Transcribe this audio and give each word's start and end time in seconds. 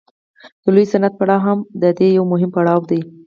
د 0.63 0.65
لوی 0.75 0.85
صنعت 0.91 1.13
پړاو 1.19 1.43
هم 1.47 1.59
د 1.81 1.83
دې 1.97 2.07
یو 2.17 2.23
مهم 2.31 2.49
پړاو 2.55 2.79
دی 2.89 3.01